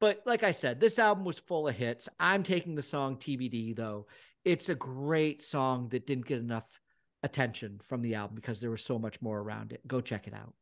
[0.00, 2.08] But like I said, this album was full of hits.
[2.18, 4.06] I'm taking the song TBD though.
[4.46, 6.64] It's a great song that didn't get enough
[7.22, 9.86] attention from the album because there was so much more around it.
[9.86, 10.54] Go check it out.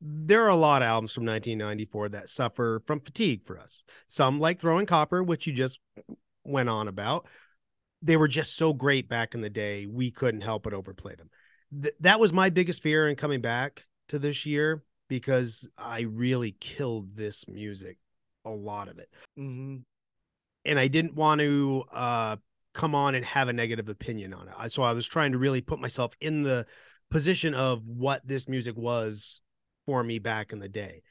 [0.00, 3.84] There are a lot of albums from 1994 that suffer from fatigue for us.
[4.06, 5.78] Some like Throwing Copper, which you just
[6.42, 7.28] went on about.
[8.00, 11.28] They were just so great back in the day, we couldn't help but overplay them
[11.82, 16.52] th- that was my biggest fear in coming back to this year because I really
[16.60, 17.98] killed this music,
[18.44, 19.10] a lot of it.
[19.38, 19.78] Mm-hmm.
[20.64, 22.36] And I didn't want to uh,
[22.72, 24.72] come on and have a negative opinion on it.
[24.72, 26.66] So I was trying to really put myself in the
[27.10, 29.42] position of what this music was
[29.86, 31.02] for me back in the day.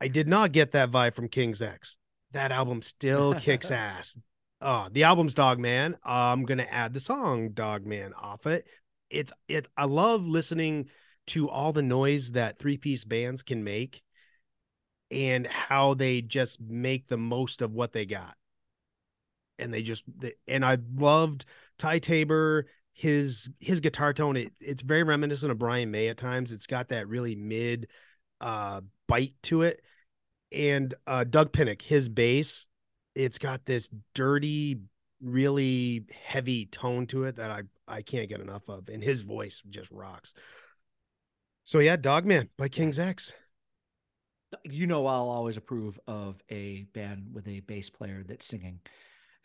[0.00, 1.96] I did not get that vibe from King's X.
[2.32, 4.16] that album still kicks ass.
[4.62, 5.96] Oh, the album's Dog Man.
[6.02, 8.66] I'm gonna add the song Dog Man off it.
[9.10, 9.68] It's it.
[9.76, 10.88] I love listening
[11.30, 14.02] to all the noise that three piece bands can make,
[15.10, 18.36] and how they just make the most of what they got.
[19.58, 20.04] And they just
[20.46, 21.44] and I loved
[21.78, 26.52] Ty Tabor his his guitar tone it, it's very reminiscent of Brian May at times.
[26.52, 27.88] It's got that really mid
[28.40, 29.80] uh bite to it.
[30.52, 32.66] And uh Doug Pinnick, his bass,
[33.14, 34.80] it's got this dirty,
[35.22, 38.88] really heavy tone to it that I I can't get enough of.
[38.88, 40.34] And his voice just rocks.
[41.70, 43.32] So yeah, Dogman by King's X.
[44.64, 48.80] You know I'll always approve of a band with a bass player that's singing.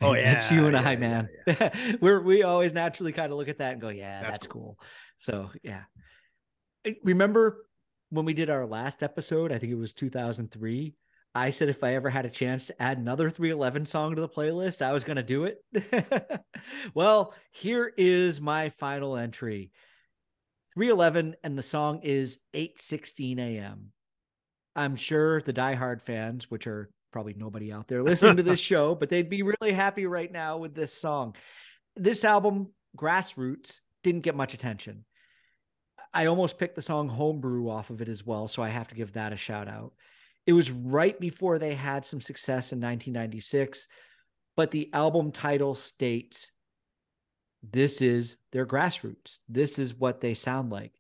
[0.02, 1.30] Oh yeah, it's you and yeah, I, man.
[1.46, 1.96] yeah, yeah.
[2.02, 4.80] We're we always naturally kind of look at that and go, yeah, That's that's, cool.
[5.20, 5.84] So yeah,
[6.84, 7.68] eh, remember
[8.10, 9.52] when we did our last episode?
[9.52, 10.96] I think it was 2003.
[11.36, 14.30] I said if I ever had a chance to add another 311 song to the
[14.30, 16.42] playlist, I was going to do it.
[16.96, 19.70] well, here is my final entry.
[20.76, 23.92] 311 and the song is 8:16 a.m.
[24.76, 28.94] I'm sure the diehard fans, which are probably nobody out there listening to this show,
[28.94, 31.34] but they'd be really happy right now with this song.
[31.96, 35.06] This album, Grassroots, didn't get much attention.
[36.14, 38.96] I almost picked the song Homebrew off of it as well, so I have to
[38.96, 39.94] give that a shout out.
[40.46, 43.88] It was right before they had some success in 1996,
[44.58, 46.52] but the album title states
[47.71, 49.39] this is their grassroots.
[49.47, 50.93] This is what they sound like.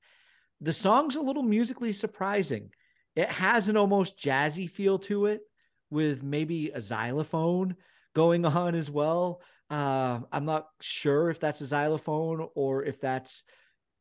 [0.61, 2.71] The song's a little musically surprising.
[3.15, 5.41] It has an almost jazzy feel to it
[5.89, 7.75] with maybe a xylophone
[8.13, 9.41] going on as well.
[9.69, 13.43] Uh, I'm not sure if that's a xylophone or if that's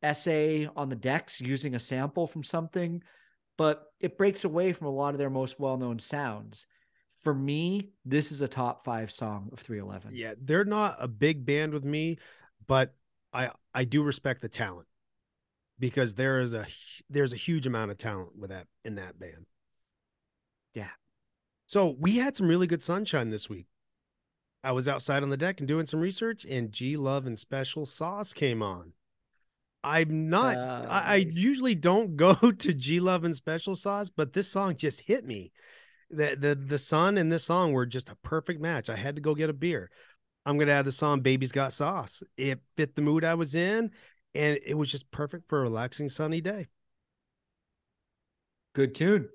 [0.03, 3.01] SA on the decks using a sample from something,
[3.57, 6.67] but it breaks away from a lot of their most well known sounds.
[7.23, 10.15] For me, this is a top five song of 311.
[10.15, 12.19] Yeah, they're not a big band with me,
[12.67, 12.95] but
[13.33, 14.87] I I do respect the talent
[15.79, 16.65] because there is a
[17.09, 19.45] there's a huge amount of talent with that in that band.
[20.73, 20.89] Yeah.
[21.67, 23.67] So we had some really good sunshine this week.
[24.63, 27.85] I was outside on the deck and doing some research, and G Love and Special
[27.85, 28.93] Sauce came on.
[29.83, 30.57] I'm not.
[30.57, 31.37] Uh, I, I nice.
[31.37, 35.51] usually don't go to G Love and Special Sauce, but this song just hit me.
[36.09, 38.89] The the the sun and this song were just a perfect match.
[38.89, 39.91] I had to go get a beer.
[40.45, 43.91] I'm gonna add the song "Baby's Got Sauce." It fit the mood I was in,
[44.33, 46.67] and it was just perfect for a relaxing sunny day.
[48.73, 49.29] Good tune.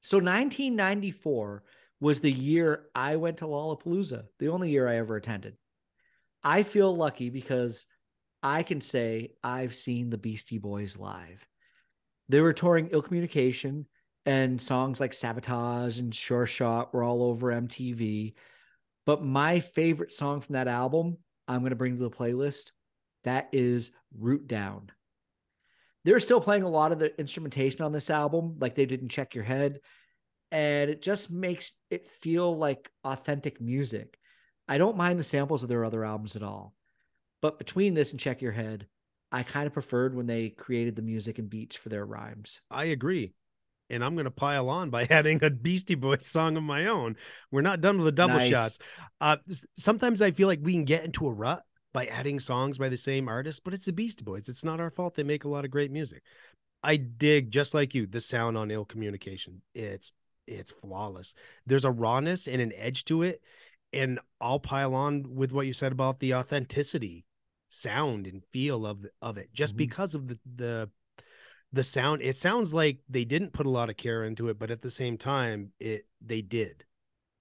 [0.00, 1.62] So 1994
[2.00, 5.56] was the year I went to Lollapalooza, the only year I ever attended.
[6.42, 7.86] I feel lucky because
[8.42, 11.46] I can say I've seen the Beastie Boys live.
[12.28, 13.86] They were touring Ill Communication,
[14.26, 18.34] and songs like Sabotage and Sure Shot were all over MTV.
[19.06, 22.70] But my favorite song from that album, I'm going to bring to the playlist,
[23.24, 24.90] that is Root Down.
[26.04, 29.34] They're still playing a lot of the instrumentation on this album, like they didn't check
[29.34, 29.80] your head.
[30.50, 34.18] And it just makes it feel like authentic music.
[34.68, 36.74] I don't mind the samples of their other albums at all.
[37.40, 38.86] But between this and Check Your Head,
[39.30, 42.60] I kind of preferred when they created the music and beats for their rhymes.
[42.70, 43.32] I agree.
[43.92, 47.16] And I'm going to pile on by adding a Beastie Boys song of my own.
[47.50, 48.50] We're not done with the double Nice.
[48.50, 48.78] shots.
[49.20, 49.36] Uh,
[49.76, 52.96] sometimes I feel like we can get into a rut by adding songs by the
[52.96, 54.48] same artist, but it's the Beastie Boys.
[54.48, 55.14] It's not our fault.
[55.14, 56.22] They make a lot of great music.
[56.82, 59.62] I dig just like you the sound on Ill Communication.
[59.74, 60.12] It's
[60.48, 61.34] it's flawless.
[61.66, 63.40] There's a rawness and an edge to it,
[63.92, 67.24] and I'll pile on with what you said about the authenticity,
[67.68, 69.78] sound and feel of of it, just Mhm.
[69.78, 70.90] because of the the
[71.72, 72.22] the sound.
[72.22, 74.90] It sounds like they didn't put a lot of care into it, but at the
[74.90, 76.84] same time, it they did.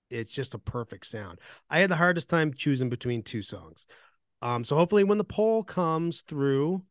[0.09, 1.39] It's just a perfect sound.
[1.69, 3.85] I had the hardest time choosing between two songs.
[4.41, 6.83] Um, so hopefully when the poll comes through,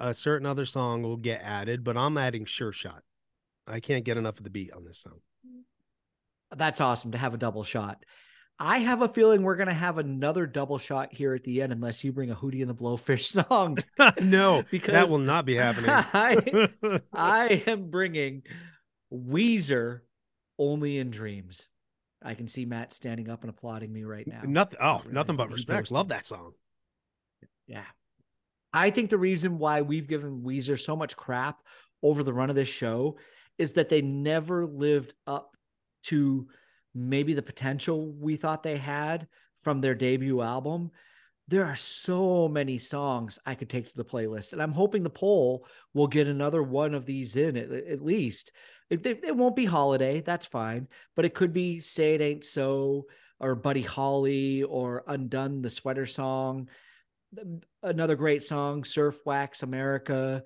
[0.00, 3.02] a certain other song will get added, but I'm adding Sure Shot.
[3.66, 5.20] I can't get enough of the beat on this song.
[6.54, 8.04] That's awesome to have a double shot.
[8.60, 11.72] I have a feeling we're going to have another double shot here at the end,
[11.72, 13.78] unless you bring a Hootie and the Blowfish song.
[14.20, 15.90] no, because that will not be happening.
[15.90, 16.68] I,
[17.12, 18.42] I am bringing
[19.12, 20.00] Weezer
[20.58, 21.68] only in dreams.
[22.20, 24.40] I can see Matt standing up and applauding me right now.
[24.44, 24.78] nothing.
[24.82, 25.92] Oh, Right, nothing but respect.
[25.92, 26.52] Love that song.
[27.68, 27.84] Yeah.
[28.72, 31.60] I think the reason why we've given Weezer so much crap
[32.02, 33.18] over the run of this show
[33.56, 35.56] is that they never lived up
[36.04, 36.48] to
[36.94, 39.26] maybe the potential we thought they had
[39.62, 40.90] from their debut album.
[41.48, 45.10] there are so many songs I could take to the playlist, and I'm hoping the
[45.10, 48.52] poll will get another one of these in at, at least.
[48.90, 53.06] It, it, won't be holiday, that's fine, but it could be "Say It Ain't So"
[53.40, 56.68] or "Buddy Holly" or "Undone," the sweater song.
[57.82, 60.44] Another great song, "Surf Wax America."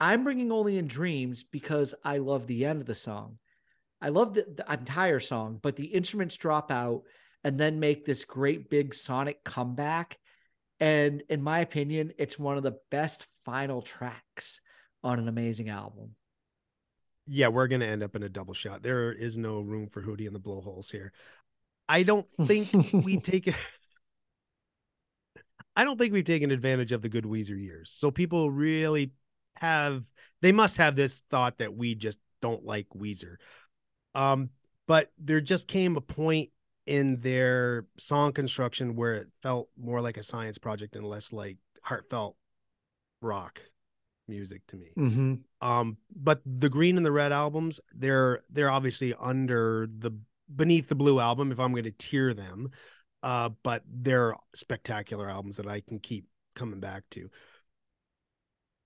[0.00, 3.38] I'm bringing only in dreams because I love the end of the song.
[4.02, 7.02] I love the, the entire song, but the instruments drop out
[7.44, 10.18] and then make this great big sonic comeback.
[10.80, 14.60] And in my opinion, it's one of the best final tracks
[15.04, 16.16] on an amazing album.
[17.28, 18.82] Yeah, we're going to end up in a double shot.
[18.82, 21.12] There is no room for Hootie and the Blowholes here.
[21.88, 23.54] I don't think we've taken.
[25.76, 27.92] I don't think we've taken advantage of the good Weezer years.
[27.94, 29.12] So people really
[29.56, 30.02] have
[30.40, 33.36] they must have this thought that we just don't like Weezer.
[34.14, 34.50] Um,
[34.86, 36.50] but there just came a point
[36.86, 41.56] in their song construction where it felt more like a science project and less like
[41.82, 42.36] heartfelt
[43.20, 43.60] rock
[44.28, 44.92] music to me.
[44.96, 45.66] Mm-hmm.
[45.66, 50.12] Um, but the green and the red albums, they're they're obviously under the
[50.54, 52.70] beneath the blue album if I'm going to tier them.
[53.22, 57.30] Uh, but they're spectacular albums that I can keep coming back to.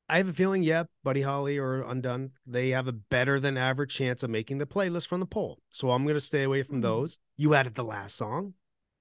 [0.09, 3.95] I have a feeling, yeah, Buddy Holly or Undone, they have a better than average
[3.95, 5.59] chance of making the playlist from the poll.
[5.71, 6.83] So I'm going to stay away from mm-hmm.
[6.83, 7.19] those.
[7.37, 8.55] You added the last song.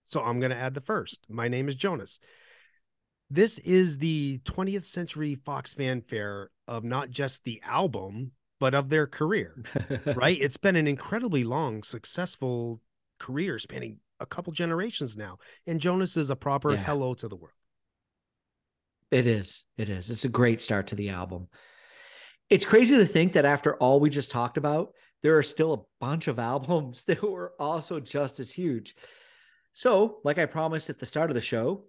[0.05, 1.25] So I'm going to add the first.
[1.29, 2.19] My name is Jonas.
[3.29, 9.07] This is the 20th century Fox fanfare of not just the album, but of their
[9.07, 9.63] career,
[10.15, 10.37] right?
[10.39, 12.81] It's been an incredibly long, successful
[13.19, 15.37] career spanning a couple generations now.
[15.67, 16.77] And Jonas is a proper yeah.
[16.77, 17.53] hello to the world.
[19.15, 19.63] It is.
[19.77, 20.09] It is.
[20.09, 21.47] It's a great start to the album.
[22.49, 24.89] It's crazy to think that after all we just talked about,
[25.23, 28.93] there are still a bunch of albums that were also just as huge.
[29.71, 31.85] So, like I promised at the start of the show,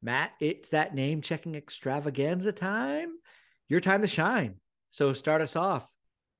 [0.00, 3.08] Matt, it's that name checking extravaganza time.
[3.68, 4.54] Your time to shine.
[4.90, 5.84] So, start us off.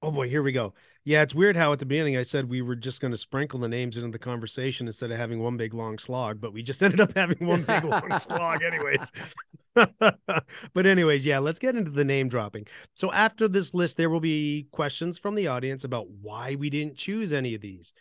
[0.04, 0.74] Oh boy, here we go.
[1.04, 3.58] Yeah, it's weird how at the beginning I said we were just going to sprinkle
[3.58, 6.82] the names into the conversation instead of having one big long slog, but we just
[6.82, 9.10] ended up having one big long slog, anyways.
[9.74, 12.66] but anyways, yeah, let's get into the name dropping.
[12.92, 16.96] So after this list, there will be questions from the audience about why we didn't
[16.96, 17.94] choose any of these.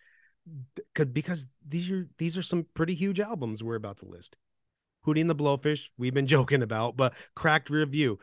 [0.94, 4.36] Because these are these are some pretty huge albums we're about to list.
[5.06, 8.20] Hootie and the Blowfish, we've been joking about, but cracked rear view.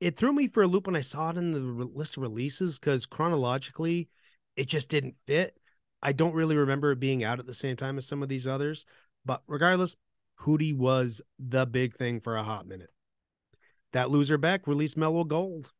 [0.00, 2.78] It threw me for a loop when I saw it in the list of releases
[2.78, 4.08] because chronologically,
[4.56, 5.56] it just didn't fit.
[6.02, 8.46] I don't really remember it being out at the same time as some of these
[8.46, 8.84] others,
[9.24, 9.96] but regardless,
[10.40, 12.90] Hootie was the big thing for a hot minute.
[13.92, 15.70] That loser Beck released Mellow Gold.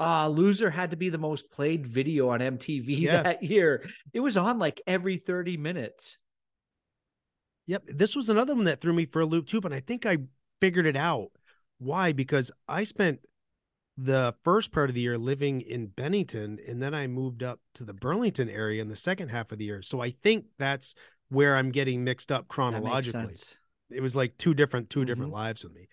[0.00, 3.22] Ah, uh, Loser had to be the most played video on MTV yeah.
[3.22, 3.84] that year.
[4.14, 6.16] It was on like every 30 minutes.
[7.66, 7.82] Yep.
[7.86, 10.16] This was another one that threw me for a loop too, but I think I
[10.60, 11.30] figured it out.
[11.80, 12.12] Why?
[12.12, 13.20] Because I spent
[13.96, 17.84] the first part of the year living in Bennington and then I moved up to
[17.84, 19.82] the Burlington area in the second half of the year.
[19.82, 20.94] So I think that's
[21.28, 23.34] where I'm getting mixed up chronologically.
[23.90, 25.06] It was like two different two mm-hmm.
[25.06, 25.88] different lives with me.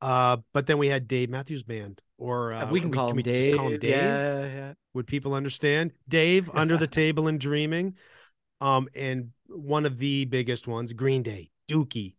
[0.00, 3.22] Uh, but then we had Dave Matthews Band, or uh, we can call, can him
[3.22, 3.56] Dave.
[3.56, 3.90] call him Dave.
[3.90, 4.72] Yeah, yeah.
[4.92, 7.94] Would people understand Dave under the table and dreaming?
[8.60, 12.16] Um, and one of the biggest ones, Green Day, Dookie,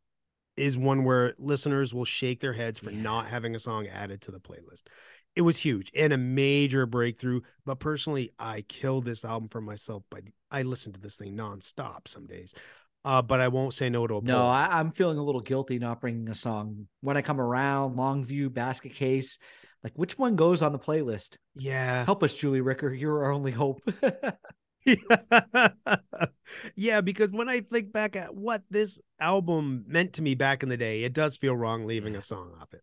[0.57, 3.01] is one where listeners will shake their heads for yeah.
[3.01, 4.83] not having a song added to the playlist.
[5.35, 7.41] It was huge and a major breakthrough.
[7.65, 10.03] But personally, I killed this album for myself.
[10.09, 12.53] But I listened to this thing nonstop some days
[13.05, 15.77] uh, but I won't say no to a No, I, am feeling a little guilty
[15.77, 17.95] not bringing a song when I come around.
[17.95, 19.37] Longview, Basket Case,
[19.83, 21.37] like which one goes on the playlist?
[21.55, 22.91] Yeah, help us, Julie Ricker.
[22.91, 23.81] You're our only hope.
[26.75, 30.69] yeah, because when I think back at what this album meant to me back in
[30.69, 32.81] the day, it does feel wrong leaving a song off it.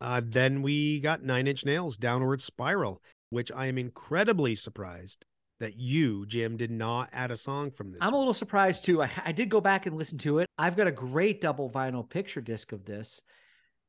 [0.00, 5.24] Uh, then we got Nine Inch Nails, Downward Spiral, which I am incredibly surprised
[5.58, 7.98] that you, Jim, did not add a song from this.
[8.00, 8.14] I'm one.
[8.14, 9.02] a little surprised too.
[9.02, 10.48] I, I did go back and listen to it.
[10.56, 13.20] I've got a great double vinyl picture disc of this.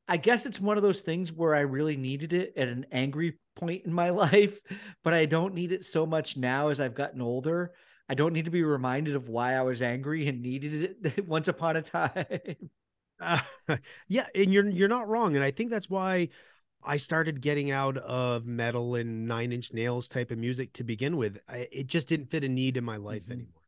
[0.08, 3.38] I guess it's one of those things where I really needed it at an angry
[3.56, 4.60] point in my life,
[5.02, 7.72] but I don't need it so much now as I've gotten older.
[8.08, 11.48] I don't need to be reminded of why I was angry and needed it once
[11.48, 12.70] upon a time.
[13.20, 13.40] Uh,
[14.08, 16.28] yeah, and you're you're not wrong, and I think that's why
[16.82, 21.16] I started getting out of metal and nine inch nails type of music to begin
[21.16, 21.38] with.
[21.48, 23.32] I, it just didn't fit a need in my life mm-hmm.
[23.32, 23.62] anymore.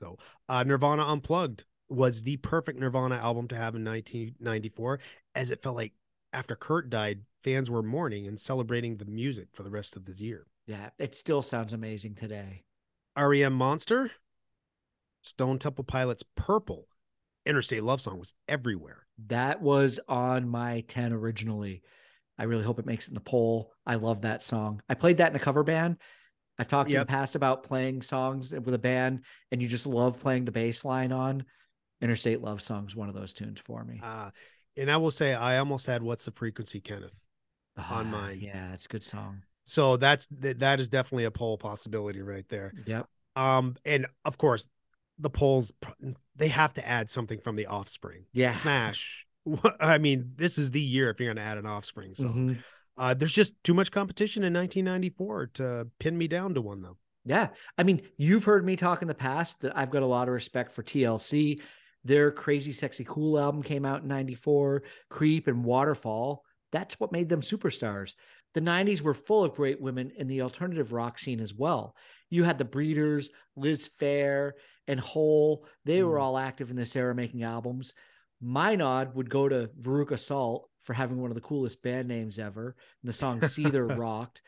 [0.00, 4.98] So, uh, Nirvana Unplugged was the perfect Nirvana album to have in 1994,
[5.34, 5.92] as it felt like
[6.32, 10.20] after Kurt died, fans were mourning and celebrating the music for the rest of this
[10.20, 10.46] year.
[10.66, 12.64] Yeah, it still sounds amazing today.
[13.16, 14.10] REM Monster,
[15.22, 16.86] Stone Temple Pilots Purple,
[17.44, 19.06] Interstate Love Song was everywhere.
[19.26, 21.82] That was on my 10 originally.
[22.38, 23.72] I really hope it makes it in the poll.
[23.84, 24.82] I love that song.
[24.88, 25.98] I played that in a cover band.
[26.58, 27.00] I've talked yep.
[27.00, 30.52] in the past about playing songs with a band and you just love playing the
[30.52, 31.44] bass line on.
[32.00, 34.00] Interstate Love Song's one of those tunes for me.
[34.02, 34.30] Uh,
[34.76, 37.14] and I will say I almost had What's the Frequency, Kenneth,
[37.76, 38.40] on ah, mine.
[38.40, 39.42] Yeah, it's a good song.
[39.64, 42.72] So that's that is definitely a poll possibility right there.
[42.86, 43.06] Yep.
[43.36, 44.66] Um, and of course,
[45.18, 45.72] the polls
[46.36, 48.24] they have to add something from the offspring.
[48.32, 48.52] Yeah.
[48.52, 49.26] Smash.
[49.80, 52.34] I mean, this is the year if you're going to add an offspring song.
[52.34, 52.60] Mm-hmm.
[52.98, 56.96] Uh, there's just too much competition in 1994 to pin me down to one though.
[57.24, 57.48] Yeah.
[57.78, 60.34] I mean, you've heard me talk in the past that I've got a lot of
[60.34, 61.60] respect for TLC.
[62.04, 66.42] Their Crazy Sexy Cool album came out in 94, Creep and Waterfall.
[66.72, 68.14] That's what made them superstars.
[68.54, 71.94] The 90s were full of great women in the alternative rock scene as well.
[72.30, 74.52] You had the Breeders, Liz Phair,
[74.88, 75.66] and Hole.
[75.84, 76.06] They mm.
[76.06, 77.94] were all active in this era making albums.
[78.40, 82.38] My nod would go to Veruca Salt for having one of the coolest band names
[82.38, 82.74] ever.
[83.02, 84.42] And the song Seether rocked.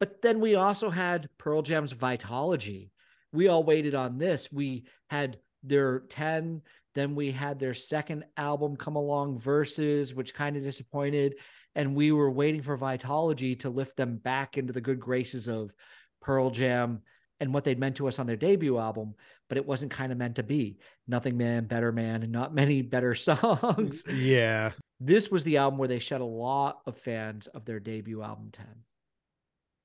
[0.00, 2.90] But then we also had Pearl Jam's Vitalogy.
[3.32, 4.50] We all waited on this.
[4.50, 6.62] We had their 10,
[6.96, 11.36] then we had their second album come along, Versus, which kind of disappointed.
[11.76, 15.72] And we were waiting for Vitalogy to lift them back into the good graces of
[16.20, 17.02] Pearl Jam
[17.38, 19.14] and what they'd meant to us on their debut album,
[19.48, 20.78] but it wasn't kind of meant to be.
[21.06, 24.04] Nothing Man, Better Man, and not many better songs.
[24.08, 24.72] Yeah.
[24.98, 28.48] This was the album where they shed a lot of fans of their debut album
[28.52, 28.66] 10.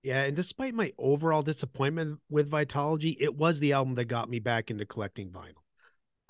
[0.04, 4.40] Yeah, and despite my overall disappointment with Vitalogy, it was the album that got me
[4.40, 5.61] back into collecting vinyl.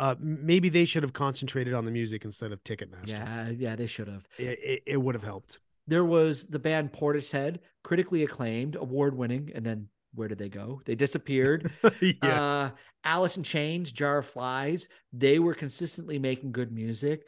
[0.02, 3.10] Uh, maybe they should have concentrated on the music instead of Ticketmaster.
[3.10, 4.28] Yeah, yeah, they should have.
[4.40, 5.60] It, it, it would have helped.
[5.86, 10.82] There was the band Portishead, critically acclaimed, award winning, and then where did they go?
[10.86, 11.72] They disappeared.
[12.02, 12.44] yeah.
[12.44, 12.70] Uh,
[13.04, 17.28] Alice in Chains, Jar of Flies, they were consistently making good music.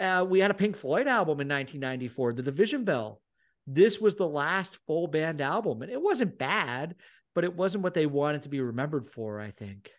[0.00, 3.22] Uh, we had a Pink Floyd album in 1994, The Division Bell.
[3.64, 6.96] This was the last full band album, and it wasn't bad,
[7.36, 9.92] but it wasn't what they wanted to be remembered for, I think.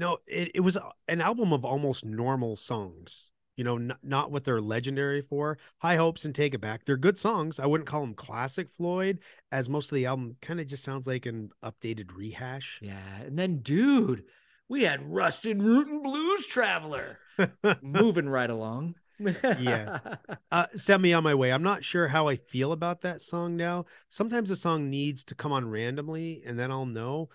[0.00, 0.76] No, it, it was
[1.08, 3.30] an album of almost normal songs
[3.60, 5.58] you know, n- not what they're legendary for.
[5.82, 6.86] High Hopes and Take It Back.
[6.86, 7.60] They're good songs.
[7.60, 9.18] I wouldn't call them classic Floyd,
[9.52, 12.78] as most of the album kind of just sounds like an updated rehash.
[12.80, 13.20] Yeah.
[13.20, 14.24] And then, dude,
[14.70, 17.18] we had Rusted Root and Blues Traveler
[17.82, 18.94] moving right along.
[19.18, 19.98] yeah.
[20.52, 21.52] Uh, send me on my way.
[21.52, 23.84] I'm not sure how I feel about that song now.
[24.08, 27.28] Sometimes a song needs to come on randomly and then I'll know.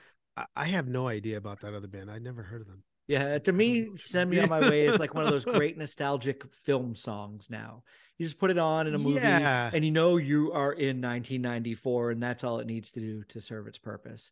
[0.55, 2.11] I, have no idea about that other band.
[2.11, 2.83] I'd never heard of them.
[3.07, 6.43] Yeah, to me, "Send Me on My Way" is like one of those great nostalgic
[6.51, 7.49] film songs.
[7.49, 7.83] Now
[8.17, 9.69] you just put it on in a movie, yeah.
[9.73, 13.39] and you know you are in 1994, and that's all it needs to do to
[13.39, 14.31] serve its purpose.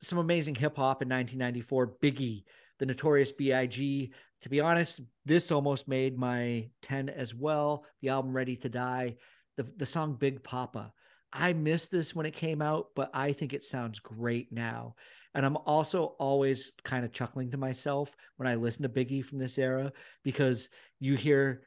[0.00, 1.94] Some amazing hip hop in 1994.
[2.02, 2.44] Biggie,
[2.78, 4.12] the Notorious B.I.G.
[4.42, 7.84] To be honest, this almost made my 10 as well.
[8.00, 9.16] The album "Ready to Die,"
[9.56, 10.92] the the song "Big Poppa."
[11.32, 14.94] I missed this when it came out, but I think it sounds great now.
[15.34, 19.38] And I'm also always kind of chuckling to myself when I listen to Biggie from
[19.38, 20.68] this era because
[21.00, 21.62] you hear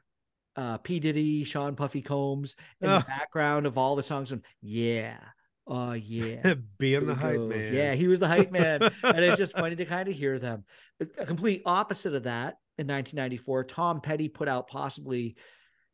[0.55, 0.99] uh, P.
[0.99, 2.99] Diddy, Sean Puffy Combs in oh.
[2.99, 4.32] the background of all the songs.
[4.32, 5.18] And yeah,
[5.68, 7.74] oh yeah, being the hype man.
[7.74, 10.63] Yeah, he was the hype man, and it's just funny to kind of hear them.
[10.99, 12.57] A complete opposite of that.
[12.80, 15.36] In 1994, Tom Petty put out possibly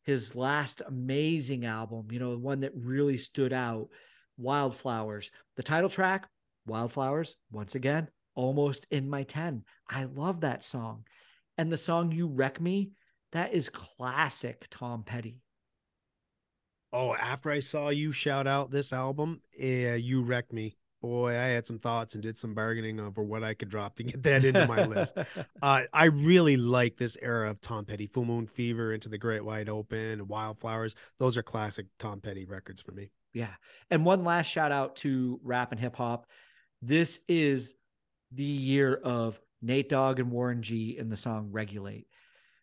[0.02, 2.08] his last amazing album.
[2.10, 3.88] You know, the one that really stood out,
[4.36, 5.30] Wildflowers.
[5.56, 6.28] The title track
[6.66, 9.64] Wildflowers, once again, almost in my 10.
[9.88, 11.04] I love that song.
[11.58, 12.92] And the song You Wreck Me,
[13.32, 15.40] that is classic Tom Petty.
[16.92, 20.76] Oh, after I saw you shout out this album, yeah, You Wreck Me.
[21.02, 24.04] Boy, I had some thoughts and did some bargaining over what I could drop to
[24.04, 25.18] get that into my list.
[25.62, 29.44] Uh, I really like this era of Tom Petty, Full Moon Fever, Into the Great
[29.44, 30.94] Wide Open, Wildflowers.
[31.18, 33.10] Those are classic Tom Petty records for me.
[33.32, 33.52] Yeah.
[33.90, 36.26] And one last shout out to rap and hip hop.
[36.86, 37.72] This is
[38.30, 42.06] the year of Nate Dogg and Warren G in the song Regulate.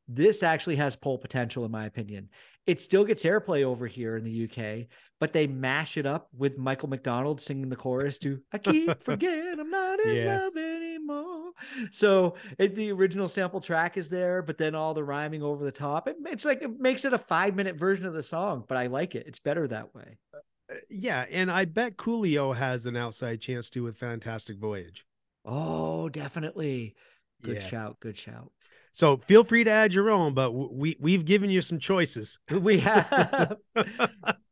[0.08, 2.30] This actually has poll potential, in my opinion.
[2.68, 4.88] It still gets airplay over here in the UK,
[5.20, 9.60] but they mash it up with Michael McDonald singing the chorus to I keep forgetting
[9.60, 10.42] I'm not in yeah.
[10.42, 11.54] love anymore.
[11.90, 15.72] So it, the original sample track is there, but then all the rhyming over the
[15.72, 16.08] top.
[16.08, 18.86] It, it's like it makes it a five minute version of the song, but I
[18.86, 19.26] like it.
[19.26, 20.20] It's better that way
[20.72, 25.06] Uh, yeah, and I bet Coolio has an outside chance to with Fantastic Voyage.
[25.46, 26.96] Oh, definitely.
[27.42, 27.62] Good yeah.
[27.62, 28.00] shout.
[28.00, 28.52] Good shout.
[28.94, 32.40] So feel free to add your own, but we we've given you some choices.
[32.62, 33.56] We have.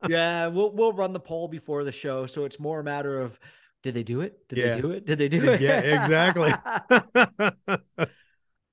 [0.08, 3.38] yeah, we'll we'll run the poll before the show, so it's more a matter of
[3.84, 4.48] did they do it?
[4.48, 4.76] Did yeah.
[4.76, 5.06] they do it?
[5.06, 5.62] Did they do it?
[5.62, 6.54] yeah, exactly.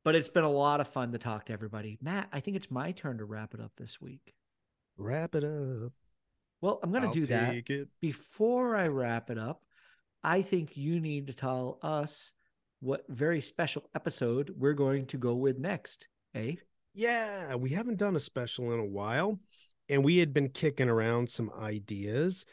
[0.07, 1.99] But it's been a lot of fun to talk to everybody.
[2.01, 4.35] Matt, I think it's my turn to wrap it up this week.
[4.97, 5.93] Wrap it up.
[6.67, 7.71] Well, I'm going to do that.
[7.71, 7.87] it.
[8.01, 9.63] Before I wrap it up,
[10.25, 12.33] I think you need to tell us
[12.81, 16.09] what very special episode we're going to go with next.
[16.35, 16.57] Eh?
[16.93, 19.39] Yeah, we haven't done a special in a while,
[19.89, 22.45] and we had been kicking around some ideas.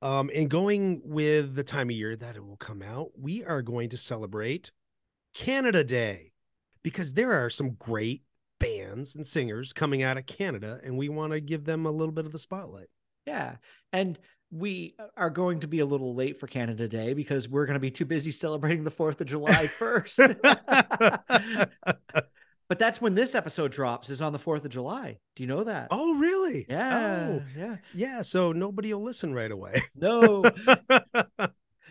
[0.00, 3.60] Um, and going with the time of year that it will come out, we are
[3.60, 4.70] going to celebrate
[5.34, 6.32] Canada Day
[6.82, 8.22] because there are some great
[8.58, 12.14] bands and singers coming out of Canada, and we want to give them a little
[12.14, 12.88] bit of the spotlight.
[13.30, 13.56] Yeah.
[13.92, 14.18] And
[14.50, 17.80] we are going to be a little late for Canada Day because we're going to
[17.80, 20.18] be too busy celebrating the 4th of July first.
[22.68, 25.18] but that's when this episode drops is on the 4th of July.
[25.36, 25.88] Do you know that?
[25.92, 26.66] oh, really?
[26.68, 27.28] yeah.
[27.30, 27.76] Oh, Yeah.
[27.94, 28.22] yeah.
[28.22, 29.80] So nobody will listen right away.
[29.96, 30.42] No.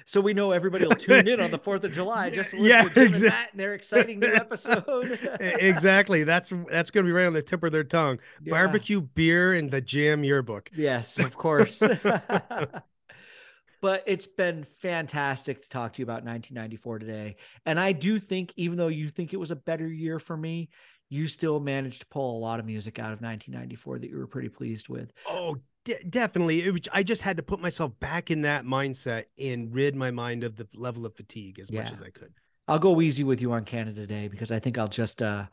[0.10, 2.68] So we know everybody will tune in on the 4th of July just to listen
[2.68, 5.20] Yeah, to and Matt and their exciting new episode.
[5.40, 6.24] exactly.
[6.24, 8.18] That's that's going to be right on the tip of their tongue.
[8.44, 8.50] Yeah.
[8.50, 10.72] Barbecue, beer, and the jam yearbook.
[10.76, 11.78] Yes, of course.
[13.82, 17.36] but it's been fantastic to talk to you about 1994 today.
[17.68, 20.70] And I do think, even though you think it was a better year for me,
[21.10, 24.26] you still managed to pull a lot of music out of 1994 that you were
[24.28, 25.14] pretty pleased with.
[25.28, 25.58] Oh,
[25.98, 26.64] de- definitely.
[26.64, 30.12] It was, I just had to put myself back in that mindset and rid my
[30.12, 32.34] mind of the level of fatigue as much as I could.
[32.68, 35.46] I'll go easy with you on Canada Day because I think I'll just uh,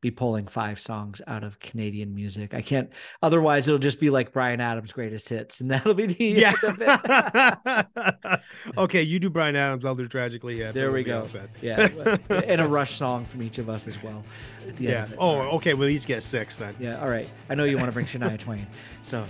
[0.00, 2.54] be pulling five songs out of Canadian music.
[2.54, 2.88] I can't,
[3.22, 6.52] otherwise, it'll just be like Bryan Adams' greatest hits, and that'll be the Yeah.
[6.64, 7.86] end of
[8.26, 8.40] it.
[8.78, 9.84] okay, you do Bryan Adams.
[9.84, 11.48] I'll do Tragically Yeah, There we we'll be all go.
[11.60, 11.88] Yeah,
[12.30, 14.22] and a Rush song from each of us as well.
[14.68, 15.16] at the end yeah.
[15.18, 15.52] Oh, right.
[15.54, 15.74] okay.
[15.74, 16.74] We'll each get six then.
[16.78, 17.28] Yeah, all right.
[17.48, 18.66] I know you want to bring Shania Twain.
[19.02, 19.24] So,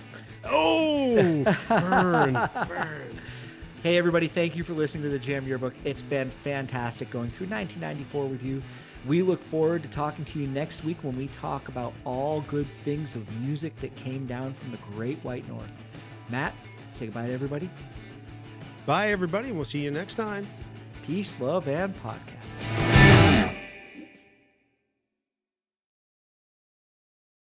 [0.44, 1.14] Oh,
[1.68, 2.32] burn,
[2.68, 3.20] burn.
[3.82, 5.74] hey, everybody, thank you for listening to the Jam Yearbook.
[5.84, 8.62] It's been fantastic going through 1994 with you.
[9.06, 12.66] We look forward to talking to you next week when we talk about all good
[12.84, 15.72] things of music that came down from the Great White North.
[16.28, 16.54] Matt,
[16.92, 17.70] say goodbye to everybody.
[18.86, 19.52] Bye, everybody.
[19.52, 20.46] We'll see you next time.
[21.06, 22.89] Peace, love, and podcast.